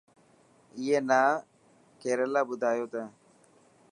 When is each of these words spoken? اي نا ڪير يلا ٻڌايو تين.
اي 0.79 0.89
نا 1.09 1.21
ڪير 1.99 2.19
يلا 2.23 2.41
ٻڌايو 2.49 2.85
تين. 2.93 3.07